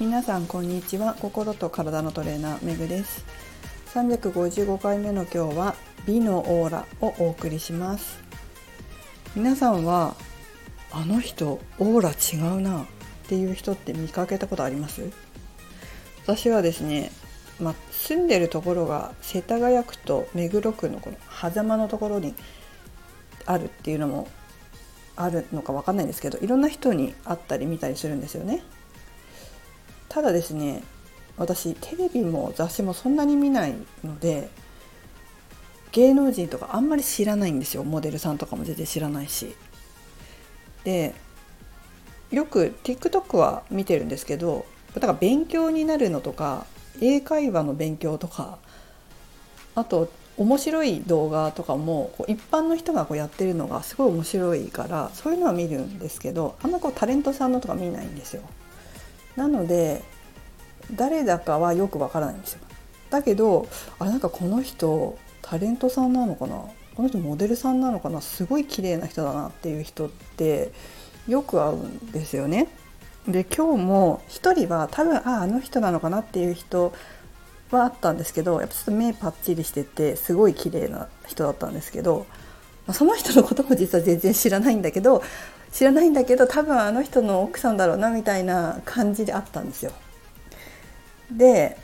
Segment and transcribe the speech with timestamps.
[0.00, 1.14] 皆さんこんにちは。
[1.20, 3.22] 心と体のトレーナーめぐです。
[3.92, 5.74] 355回目の今日は
[6.06, 8.18] 美のオーラをお送りします。
[9.36, 10.16] 皆さんは
[10.90, 12.86] あの人オーラ違うなっ
[13.28, 15.12] ていう人って見かけたことあります？
[16.22, 17.12] 私はですね
[17.60, 22.34] まあ、住んでるところが世田谷区と目黒区のこの狭間のところに
[23.44, 24.28] あるっていうのも
[25.14, 28.62] あるのか分かんないんですけどいろんな人に会ったり見たりするんですよね。
[30.10, 30.82] ただですね
[31.38, 33.74] 私テレビも雑誌もそんなに見ない
[34.04, 34.50] ので
[35.92, 39.54] 芸能人とかあんまり知らないんですよモデルさんとかも全然知らないし。
[40.84, 41.14] で
[42.30, 46.64] よく TikTok は見てるんですけどだから勉強になるのとか
[47.00, 48.58] 英会話の勉強とか
[49.74, 58.42] あと面白い動画とかもこう一般の人がこうやってるのがすごい面白いからそういうのは見るんですけどあんまこうタレントさんのとか見ないんですよ。
[59.36, 60.02] なので
[60.92, 62.60] 誰だかはよくわからないんですよ。
[63.10, 66.56] だけどあなんかこの人タレントさんなのかな？
[66.94, 68.20] この人モデルさんなのかな？
[68.20, 70.72] すごい綺麗な人だなっていう人って
[71.28, 72.68] よく会うんですよね。
[73.28, 76.92] で今日も1人は多分ああの人なのかなっていう人
[77.70, 82.26] はあったんですけどやっぱちょっと目パッチリしててすごい綺麗な人だったんですけど
[82.92, 85.22] その人のことも実は全然知らないんだけど
[85.72, 89.92] 知らないんだけど多分あの人の奥さんだろうなみたいな感じであったんですよ。
[91.30, 91.76] で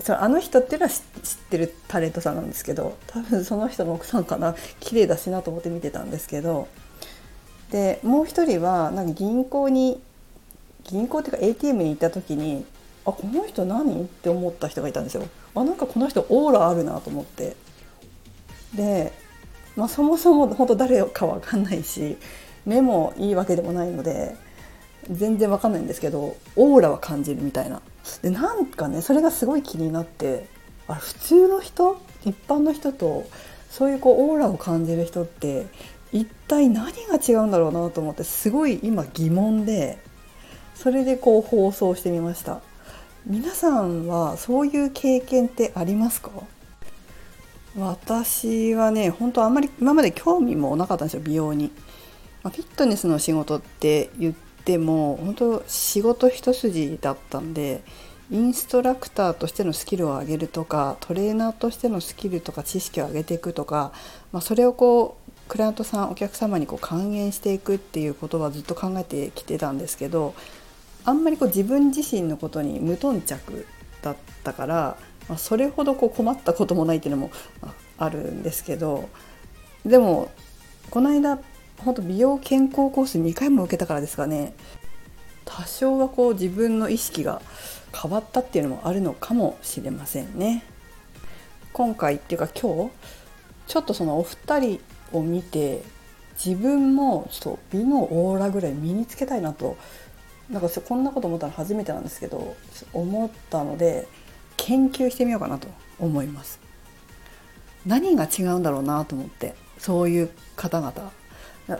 [0.00, 1.02] そのあの人っていうのは知っ
[1.50, 6.68] てるタレントさんなんですけど多分その人の奥さんかな綺麗だしなと思って見てたんですけど
[7.70, 10.00] でもう一人はなんか銀行に
[10.84, 12.64] 銀行っていうか ATM に行った時に
[13.04, 14.02] あこの人何？
[14.02, 15.24] って思った人がいたんですよ。
[15.54, 17.56] あなんかこの人オーラあるなと思って
[18.74, 19.12] で、
[19.76, 22.16] まあ、そもそも本当誰か分かんないし
[22.66, 24.36] 目もいいわけでもないので
[25.10, 27.80] 全然わかんないんですけどオーラは感じるみたいな。
[28.22, 30.46] でなんかねそれがすごい気になって
[30.88, 32.00] あ普通の人？
[32.24, 33.24] 一般の人と
[33.70, 35.66] そういうこうオーラを感じる人って
[36.12, 39.98] 一体何が違うんだろうなと思ってすごい今疑問で
[40.74, 42.60] それでこう放送してみました。
[43.26, 46.30] 皆さんはそういう経験ってありますか？
[47.76, 51.70] 私はね本当あんまり今まで興味もなかったんですよ美容に。
[52.42, 54.34] まあ、フィットネスの仕事って言っ
[54.64, 57.82] ても本当仕事一筋だったんで
[58.30, 63.92] インストラクターとしてのスキルを上げるとかトレーナーとしてのスキルとか知識を上げていくとか、
[64.32, 70.34] まあ、それをこうクライアントさんお客様にこう還元していくっていうことはずっと考えてきてたんですけど
[71.04, 73.66] あんまりこう自分自身のことに無頓着
[74.00, 74.96] だったから、
[75.28, 77.32] まあ、それほどこう困ったこともないっていうのも
[77.98, 79.08] あるんですけど
[79.84, 80.30] でも
[80.90, 81.40] この間
[81.84, 84.54] 本当美容健康コース2回も受けたからですかね。
[85.44, 87.42] 多少はこう自分の意識が
[87.92, 90.62] 変わったっていうのもあるのかもしれませんね。
[91.72, 92.90] 今回っていうか今日
[93.66, 94.80] ちょっとそのお二人
[95.12, 95.82] を見て
[96.44, 99.76] 自分もちょっと美のオーラぐらい身につけたいなと。
[100.50, 102.56] なんかこんなこと思ったの初めてなんですけど
[102.92, 104.08] 思ったので
[104.56, 105.68] 研究してみようかなと
[106.00, 106.58] 思います。
[107.86, 111.12] 何が違うんだろうなと思ってそういう方々。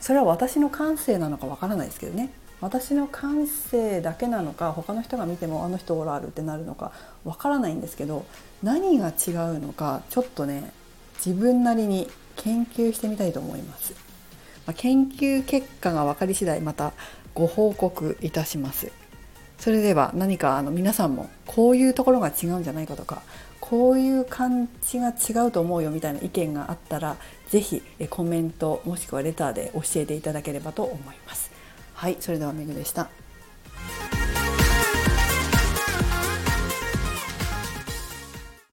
[0.00, 2.30] それは私の感性なのかわからないですけどね。
[2.60, 6.92] 私の感性だけなのか他の人が見てもあの人オラあるってなるのか
[7.24, 8.24] わからないんですけど
[8.62, 10.72] 何が違うのかちょっとね
[11.16, 13.94] 自分なりに研究してみたいと思います、
[14.64, 16.92] まあ、研究結果が分かり次第また
[17.34, 19.01] ご報告いたします。
[19.62, 23.22] それでは何かあの皆さんもこういうところが違うんじゃないかとか
[23.60, 27.16] こういう感じが違うと思うよみたいな意見があったら
[27.48, 27.80] 是非
[28.10, 31.52] コメントもしくはレターで教えていただければと思います。
[31.94, 33.08] はい、それではめぐでした。